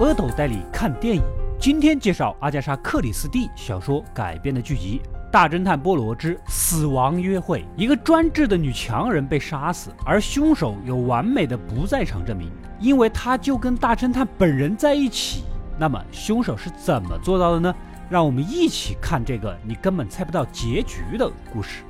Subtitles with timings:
[0.00, 1.22] 阿斗带你看电影。
[1.58, 4.98] 今天介绍阿加莎·克里斯蒂小说改编的剧集
[5.30, 7.60] 《大侦探波罗之死亡约会》。
[7.76, 15.44] 一个专制的女强人被杀死，而凶手有完美的不在场证明，因为他就跟大侦探本人在一起。
[15.78, 17.74] 那么凶手是怎么做到的呢？
[18.08, 21.82] 让我们一起看这个你根本猜不到结局的故事。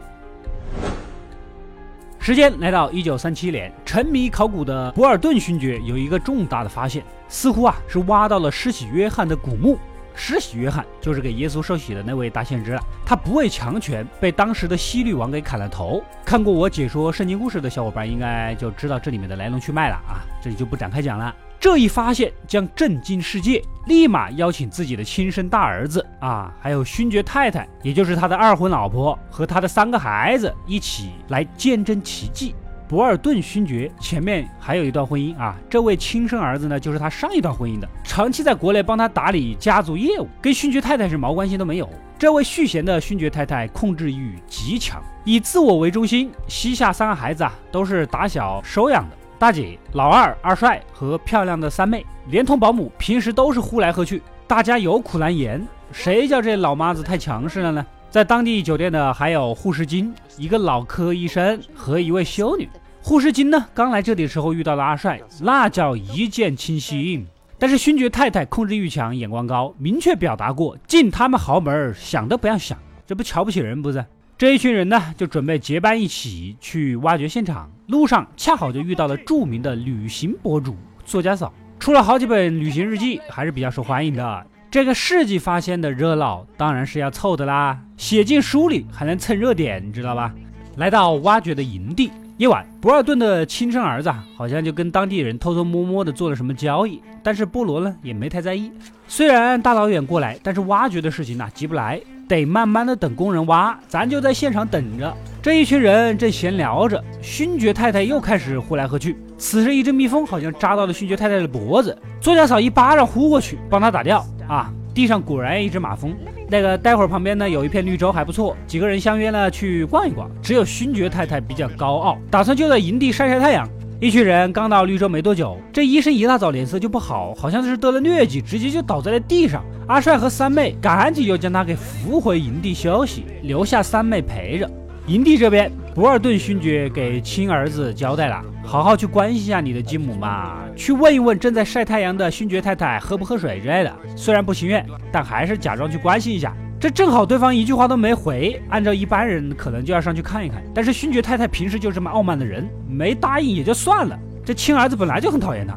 [2.23, 9.79] 时间来到一九三七年，沉迷考古的博尔顿勋爵有一个重大的发现，似乎啊是挖到了施洗约翰的古墓。
[10.15, 12.83] 施洗约翰就是给耶稣受洗的那位大先知了。
[13.07, 16.05] 他不畏强权，被当时的希律王给砍了头。
[16.23, 21.35] 看过我解说圣经故事的小伙伴应该就知道这里面的来龙去脉了啊，这里就不展开讲了。
[21.61, 32.55] 这一发现将震惊世界，立马邀请自己的亲生大儿子啊，还有勋爵太太，也就是他的二婚老婆和他的三个孩子一起来见证奇迹。
[32.89, 41.87] 博尔顿勋爵前面还有一段婚姻啊，这位亲生儿子呢，就是他上一段婚姻的，长期在国内帮他打理家族业务，跟勋爵太太是毛关系都没有。
[42.19, 49.17] 这位续弦的勋爵太太控制欲极强，以自我为中心，膝下三个孩子啊都是打小收养的。
[49.41, 55.67] 大姐、老二、二帅和漂亮的三妹，连同保姆，平时都是呼来喝去，大家有苦难言。
[55.91, 57.87] 谁叫这老妈子太强势了呢？
[58.11, 62.69] 在当地酒店的还有护士金，一个脑科医生和一位修女。
[63.01, 67.27] 护士金呢，刚来这里的时候遇到了阿帅，那叫一见倾心。
[67.59, 74.05] 但是勋爵太太控制欲强，眼光高，明确表达过进他们豪门想都不要想，这不瞧不起人不是？
[74.41, 77.71] 这一群人呢，就准备结伴一起去挖掘现场。
[77.89, 80.75] 路上恰好就遇到了著名的旅行博主
[81.05, 84.47] 作家嫂，出了好几本旅行日记，还是比较受欢迎的。
[84.71, 90.35] 这个世纪发现的热闹，当然是要凑的啦，写进书里还能蹭热点，你知道吧？
[90.77, 98.73] 来到挖掘的营地，夜晚，博尔顿的亲生儿子好像就跟当地人偷偷摸摸的做了什么交易，但是波罗呢也没太在意。
[99.07, 102.01] 虽然大老远过来，但是挖掘的事情呢急不来。
[102.31, 105.13] 得慢慢的等工人挖，咱就在现场等着。
[105.43, 109.17] 这一群人正闲聊着，勋爵太太又开始呼来喝去。
[109.37, 114.25] 此时一只蜜蜂好像扎到了勋爵太太的脖子，作家嫂一巴掌呼过去，帮他打掉。
[114.47, 116.15] 啊，地上果然一只马蜂。
[116.49, 120.31] 那个待会儿旁边呢有一片绿洲还不错，几个人相约呢去逛一逛。
[120.41, 123.69] 只有勋爵太太比较高傲，打算就在营地晒晒太阳。
[124.01, 129.63] 一群人刚到绿洲没多久，这医生一大早脸色就不好，好像是得了疟疾，直接就倒在了地上。
[129.87, 134.67] 阿帅和三妹赶紧又将他给扶回营地休息，留下三妹陪着。
[135.07, 143.95] 营地这边，博尔顿勋爵给亲儿子交代了，好好去关心一下你的继母嘛，去问一问正在晒太阳的勋爵太太喝不喝水之类的。
[144.17, 144.83] 虽然不情愿，
[145.13, 146.57] 但还是假装去关心一下。
[146.81, 150.63] 这正好对方一句话都没回，按照一般人可能就要上去看一看。
[150.75, 154.19] 但是勋爵太太平时就这么傲慢的人，没答应也就算了。
[154.43, 155.77] 这亲儿子本来就很讨厌他。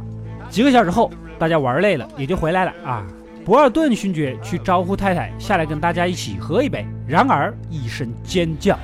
[0.50, 3.06] 几个小时后，大家玩累了也就回来了啊。
[3.44, 8.80] 博尔顿勋爵去招呼太太下来跟大家一起喝一杯，然而一声尖叫，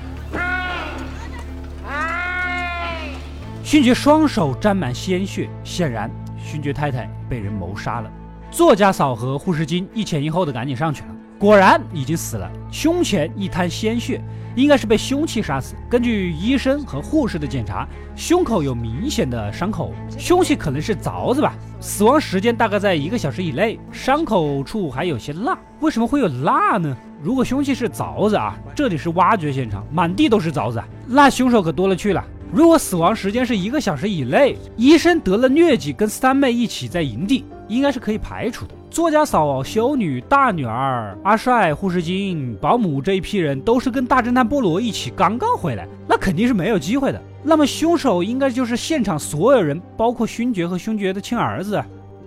[3.63, 8.11] 勋爵双手沾满鲜血，显然勋爵太太被人谋杀了。
[8.51, 11.15] 作家嫂和护士金一前一后的赶紧上去了。
[11.39, 14.21] 果然已经死了，胸前一滩鲜血，
[14.57, 15.73] 应该是被凶器杀死。
[15.89, 21.55] 根据医生和护士的检查，胸口有明显的伤口，凶器可能是凿子吧。
[21.79, 25.57] 死亡时间大概在一个小时以内，伤口处还有些蜡。
[25.79, 26.93] 为什么会有蜡呢？
[27.23, 32.21] 如果凶器是凿子啊，这里是挖掘现场，满地都是凿子，那凶手可多了去了。
[32.51, 38.75] 如果死亡时间是一个小时以内，医生得了疟疾，跟三妹一起在营地，应该是可以排除的。
[38.89, 47.21] 作家嫂、修女、大女儿、阿帅、护士金、保姆这一批人都是跟大侦探波罗一起刚刚回来，那肯定是没有机会的。
[47.43, 51.81] 那么凶手应该就是现场所有人，包括勋爵和勋爵的亲儿子。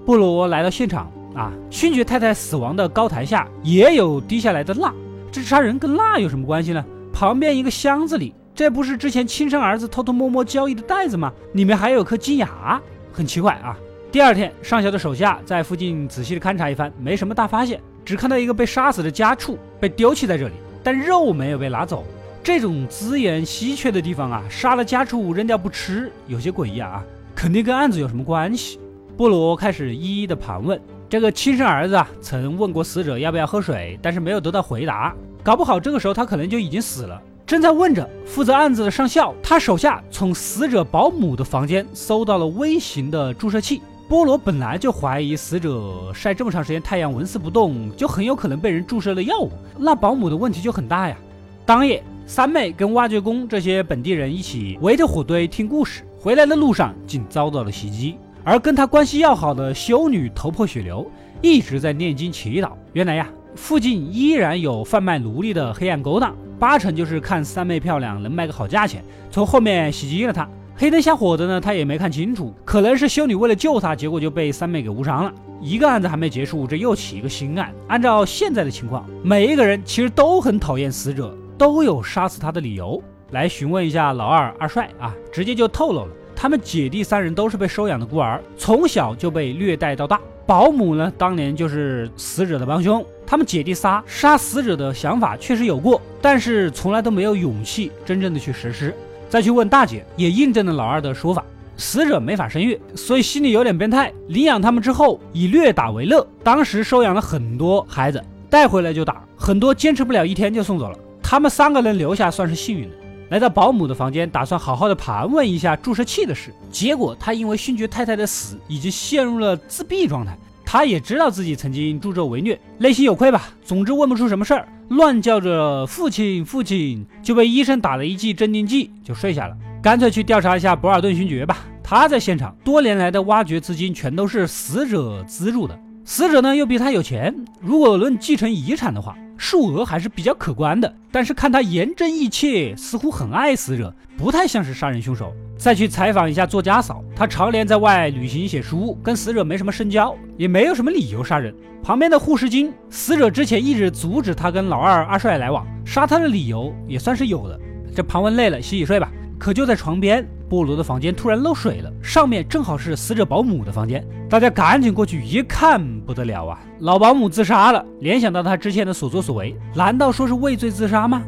[0.06, 4.93] 波罗来到现场啊，勋爵太太死亡的高台下也有滴下来的蜡，
[5.33, 6.84] 这杀人跟蜡有什么关系呢？
[7.12, 11.32] 旁边一个箱子里，这不是之前亲生儿子偷偷摸摸交易的袋子吗？
[11.55, 12.81] 里面还有颗金牙，
[13.12, 13.76] 很奇怪啊。
[14.12, 22.05] 第二天，上校的手下在附近仔细的勘察一番，没什么大发现，只看到一个被杀死的家畜被丢弃在这里，但肉没有被拿走。
[22.43, 27.03] 这种资源稀缺的地方啊，杀了家畜扔掉不吃，有些诡异啊，
[27.35, 28.79] 肯定跟案子有什么关系。
[29.17, 30.79] 波罗开始一一的盘问
[31.09, 37.19] 这个亲生儿子啊，曾问过死者要不要喝水，但是没有得到回答，搞不好这个时候他可能就已经死了。
[37.47, 43.81] 正在问着，负责案子的上校，他手下从死者保姆的房间搜到了微型的注射器。
[44.12, 51.17] 波罗本来就怀疑死者晒这么长时间太阳纹丝不动，就很有可能被人注射了药物，那保姆的问题就很大呀。
[51.64, 58.19] 当夜，三妹跟挖掘工这些本地人一起围着火堆听故事，回来的路上竟遭到了袭击。
[58.44, 61.11] 而跟他关系要好的修女头破血流，
[61.41, 62.73] 一直在念经祈祷。
[62.93, 70.47] 原来呀，附近依然有贩卖奴隶的黑暗勾当，八成就是看三妹漂亮能卖个好价钱，从后面袭击了她。
[70.82, 75.32] 黑灯瞎火的呢，他也没看清楚，可能是修女为了救他，结果就被三妹给误伤了。
[75.61, 77.73] 一个案子还没结束，这又起一个新案。
[77.87, 83.00] 按照现在的情况，每一个人其实都很讨厌死者，都有杀死他的理由。
[83.31, 90.20] 来询问一下老二二帅啊，直接就透露了，他们姐弟三人都是被收养的孤儿，从小就被虐待到大。
[90.49, 93.06] 保姆呢，当年就是死者的帮凶。
[93.25, 98.93] 他们姐弟仨杀死者的想法确实有过，但是从来都没有勇气真正的去实施。
[99.32, 101.43] 再去问大姐，也印证了老二的说法。
[101.79, 104.12] 死者没法生育，所以心里有点变态。
[104.29, 106.26] 领养他们之后，以虐打为乐。
[106.44, 110.99] 当时收养了很多孩子，带回来就打，很多坚持不了一天就送走了。
[111.23, 112.94] 他们三个人留下算是幸运的。
[113.31, 116.52] 来到保姆的房间，打算好好的盘问一下注射器的事。
[116.70, 120.37] 结果他因为勋爵太太的死，已经陷入了自闭状态。
[120.62, 123.49] 他也知道自己曾经助纣为虐，内心有愧吧。
[123.64, 129.56] 总之问不出什么事儿，乱叫着父亲父亲，就被医生打了一剂镇定剂，就睡下了。
[129.83, 135.79] 干脆去调查一下博尔顿勋爵吧，他在现场，多年来的挖掘资金全都是死者资助的。
[136.05, 140.95] 死者呢又比他有钱，如果论继承遗产的话，数额还是比较可观的。
[141.11, 145.33] 但是看他严正义切，似乎很爱死者，不太像是杀人凶手。
[145.62, 151.55] 再去采访一下作家嫂，她常年在外旅行写书，跟死者没什么深交，也没有什么理由杀人。
[151.85, 157.56] 旁边的护士金，死者之前一直阻止他跟老二阿帅来往，杀他的理由也算是有的。
[157.94, 159.09] 这盘问累了，洗洗睡吧。
[159.38, 164.05] 可就在床边，菠萝的房间突然漏水了，上面正好是死者保姆的房间。
[164.29, 166.59] 大家赶紧过去一看，不得了啊！
[166.81, 167.87] 老保姆自杀了。
[168.00, 171.23] 联想到他之前的所作所为，难道说是畏罪自杀吗？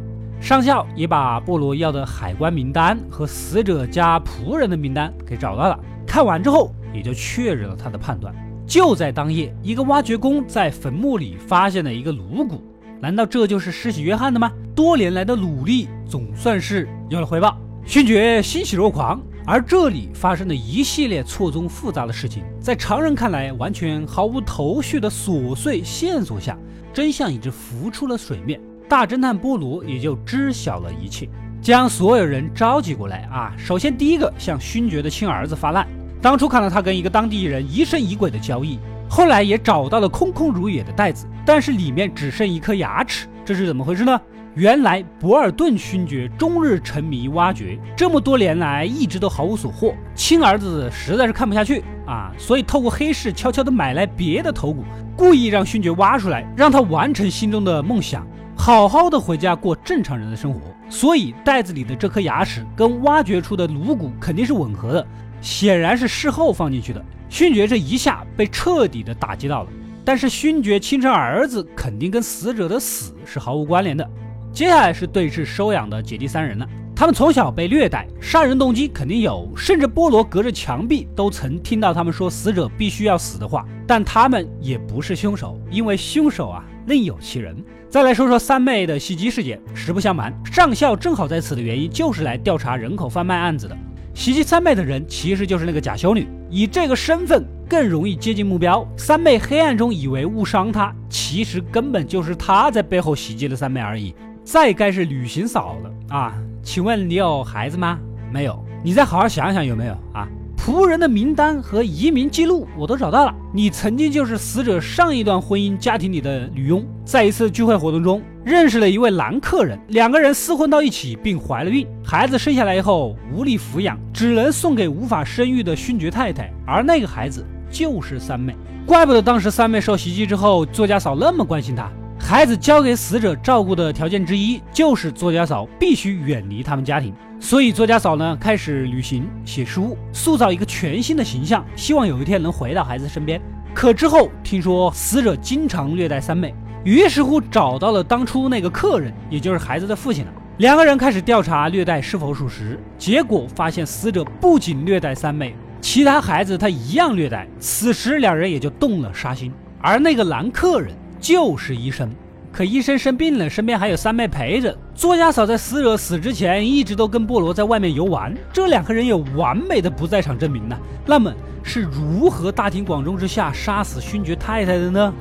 [0.44, 5.80] 上校也把菠萝要的海关名单和死者家仆人的名单给找到了。
[6.06, 8.34] 看完之后，也就确认了他的判断。
[8.66, 12.62] 就在当夜，一个挖掘工在坟墓里发现了一个颅骨。
[13.00, 14.52] 难道这就是施洗约翰的吗？
[14.74, 17.56] 多年来的努力总算是有了回报。
[17.86, 26.54] 勋爵欣喜若狂，而这里发生的一系列错综复杂的事情，在常人看来完全毫无头绪的琐碎线索下，
[26.92, 28.60] 真相已经浮出了水面。
[28.88, 31.28] 大侦探波罗也就知晓了一切，
[31.62, 33.52] 将所有人召集过来啊！
[33.56, 35.86] 首先，第一个向勋爵的亲儿子发难，
[36.20, 38.78] 当初看到他跟一个当地人疑神疑鬼的交易，
[39.08, 44.20] 后来也找到了空空如也的袋子，但是里面只剩一颗牙齿，这是怎么回事呢？
[44.54, 49.92] 原来博尔顿勋爵终日沉迷挖掘，这么多年来一直都毫无所获。
[50.14, 54.84] 亲儿子实在是看不下去啊，所以透过黑市悄悄地买来别的头骨，
[55.16, 58.24] 故意让勋爵挖出来，让他完成心中的梦想，
[58.56, 60.60] 好好的回家过正常人的生活。
[60.88, 65.06] 所以袋子里的这颗牙齿跟挖掘出的颅骨肯定是吻合的，
[65.40, 67.04] 显然是事后放进去的。
[67.28, 69.70] 勋爵这一下被彻底的打击到了，
[70.04, 74.08] 但是勋爵亲生儿子肯定跟死者的死是毫无关联的。
[74.52, 76.68] 接下来是对峙收养的姐弟三人了。
[76.94, 83.66] 他们从小被虐待，杀人动机肯定有，甚至菠萝隔着墙壁都曾听到他们说死者必须要死的话。
[83.84, 87.56] 但他们也不是凶手，因为凶手啊另有其人。
[87.94, 89.56] 再来说说三妹的袭击事件。
[89.72, 93.76] 实不相瞒，上校正好在此的原因就是来调查人口贩卖案子的。
[94.12, 98.84] 袭击三妹的人其实就是那个假修女，以这个身份更容易接近目标。
[98.96, 104.12] 三妹黑暗中以为误伤她，其实根本就是她在背后袭击了三妹而已。
[104.42, 106.34] 再该是旅行嫂了啊？
[106.64, 108.00] 请问你有孩子吗？
[108.32, 108.60] 没有。
[108.82, 110.28] 你再好好想想有没有啊？
[110.64, 113.34] 仆人的名单和移民记录我都找到了。
[113.52, 121.86] 你曾经就是死者上一段婚姻家庭里的女佣，在一次聚会活动中认识了一位男客人，两个人厮混到一起，并怀了孕。
[122.02, 128.56] 孩子生下来以后无力抚养，只能送给无法生育的勋爵太太，而那个孩子就是三妹。
[128.86, 131.90] 怪不得当时三妹受袭击之后，作家嫂那么关心她。
[132.34, 137.14] 孩子交给死者照顾的条件之一，就是作家嫂必须远离他们家庭。
[137.38, 143.40] 所以作家嫂呢，开始旅行、写书，塑造一个全新的形象，希望有一天能回到孩子身边。
[143.72, 150.32] 可之后听说死者经常虐待三妹，于是乎找到了当初那个客人，也就是孩子的父亲了。
[150.56, 157.46] 两个人开始调查虐待是否属实，结果发现死者不仅虐待三妹，其他孩子他一样虐待。
[157.60, 160.92] 此时两人也就动了杀心，而那个男客人。
[161.20, 162.10] 就是医生，
[162.54, 164.78] 可医生生病了，身边还有三妹陪着。
[164.94, 170.78] 作家嫂在死者死之前一直都跟菠萝在外面游玩，这两个人有完美的不在场证明呢。
[171.04, 171.34] 那么
[171.64, 175.12] 是如何大庭广众之下杀死勋爵太太的呢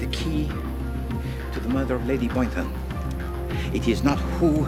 [0.00, 0.48] ？The key
[1.54, 2.66] to the murder of Lady Boynton.
[3.72, 4.66] It is not who,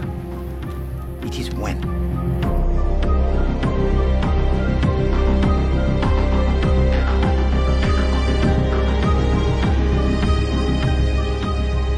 [1.26, 1.99] it is when.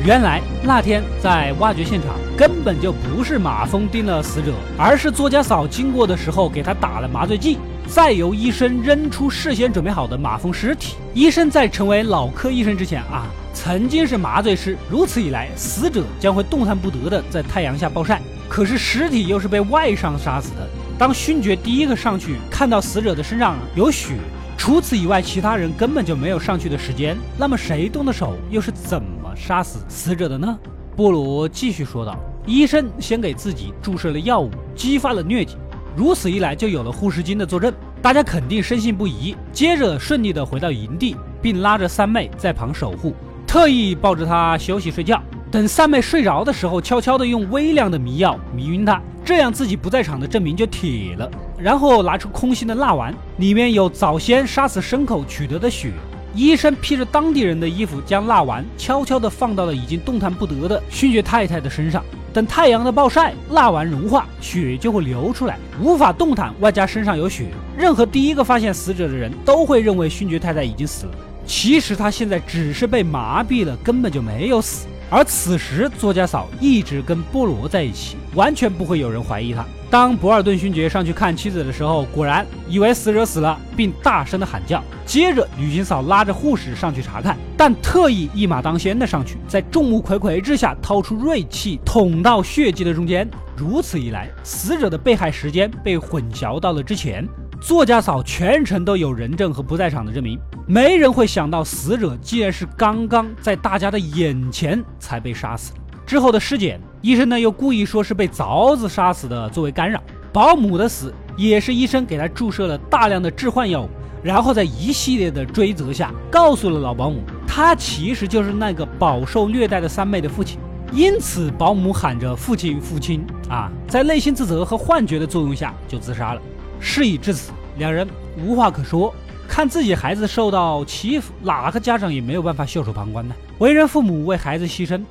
[0.05, 7.57] 原来那天在挖掘现场根本就不是马蜂叮了死者，而是作家嫂经过的时候给他打了麻醉剂，
[7.87, 10.97] 再由医生扔出事先准备好的马蜂尸体。
[11.15, 18.21] 医生在成为脑科医生之前啊，曾经是麻醉师，如此一来，死者将会动弹不得的在太阳下暴晒。
[18.49, 20.69] 可是尸体又是被外伤杀死的。
[20.99, 24.17] 当勋爵第一个上去看到死者的身上有血，
[24.59, 27.17] 除此以外，其他人根本就没有上去的时间。
[27.39, 29.01] 那么谁动的手，又是怎
[29.35, 30.59] 杀死死者的呢？
[30.95, 35.57] 波罗继续说道：“医生先给自己注射了药物，激发了疟疾，
[35.97, 37.73] 如此一来就有了护士金的作证，
[38.03, 39.35] 大家肯定深信不疑。
[39.53, 43.15] 接着顺利的回到营地，并拉着三妹在旁守护，
[43.47, 51.31] 特意抱着她休息睡觉。”等三妹睡着的时候，悄悄的用微量的迷药迷晕她，这样自己不在场的证明就铁了。
[51.59, 55.93] 然后拿出空心的蜡丸，里面有早先杀死牲口取得的血。
[56.35, 62.03] 医生披着当地人的衣服，将蜡丸悄悄地放到了已经动弹不得的勋爵太太的身上。
[62.33, 71.13] 等太阳的暴晒，蜡丸融化，血就会流出来，无法动弹，外加身上有血，任何第一个发现死者的人都会认为勋爵太太已经死了。
[71.47, 74.87] 其实他现在只是被麻痹了，根本就没有死。
[75.11, 79.63] 而此时，作家嫂一直跟菠萝在一起，完全不会有人怀疑他。
[79.93, 84.83] 当博尔顿勋爵上去看妻子的时候，果然以为死者死了，并大声的喊叫。
[85.05, 93.29] 接着，旅行嫂拉着护士上去查看，但特意一马当先的上去，在众目睽睽之下掏出锐器捅到血迹的中间。
[93.55, 97.29] 如此一来，死者的被害时间被混淆到了之前。
[97.61, 105.75] 作家嫂全程都有人证和不在场的证明，没人会想到死者竟然是刚刚在大家的眼前才被杀死。
[106.13, 109.99] 之后的尸检，医生呢又故意说是被凿子杀死的，作为干扰。
[110.31, 113.89] 保姆的死也是医生给他注射了大量的致幻药物，
[114.23, 120.59] 然后在一系列的追责下，告诉了老保姆，他其实就是那个饱受虐待的三妹的父亲。
[120.93, 126.43] 因此，保姆喊着父亲父亲啊，在内心自责和幻觉的作用下就自杀了。
[126.79, 129.15] 事已至此，两人无话可说。
[129.49, 133.35] 看自己孩子受到欺负，哪个家长也没有办法袖手旁观呢？
[133.61, 135.03] 为人父母为孩子牺牲，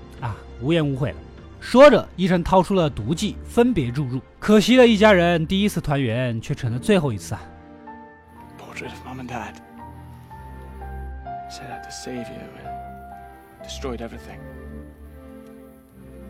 [0.61, 1.17] 无怨无悔了。
[1.59, 4.19] 说着，医生掏出了毒剂，分别注入。
[4.39, 7.41] 可惜了一家人第一次团圆，却成了最后一次啊。
[8.57, 9.55] Portrait of mom and dad.
[11.51, 14.39] Set out to save you and destroyed everything.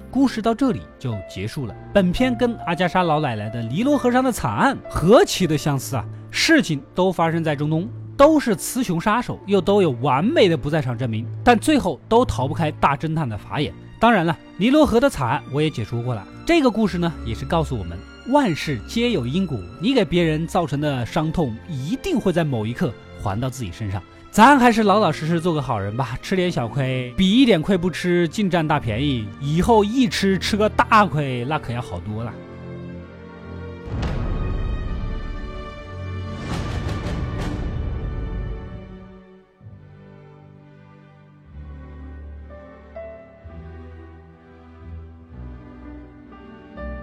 [0.09, 1.73] 故事到这里就结束了。
[1.93, 6.05] 本片跟阿加莎老奶奶的尼罗河上的惨案何其的相似啊！
[6.29, 13.73] 事情都发生在中东，都是雌雄杀手，又都有完美的不在场证明，但最后都逃不开大侦探的法眼。
[14.01, 16.27] 当然了，尼罗河的惨我也解说过了。
[16.43, 17.95] 这个故事呢，也是告诉我们，
[18.29, 22.91] 万事皆有因果，你给别人造成的伤痛，一定会在某一刻
[23.21, 24.01] 还到自己身上。
[24.31, 29.27] 咱还是老老实实做个好人吧，吃点小亏比一点亏不吃净占大便宜。
[29.39, 32.33] 以后一吃吃个大亏，那可要好多了。